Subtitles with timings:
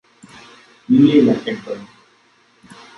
[0.89, 1.87] Newly elected Gov.